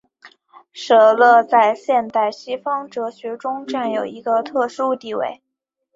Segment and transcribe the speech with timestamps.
[0.73, 5.43] 舍勒在现代西方哲学中占有一个特殊地位。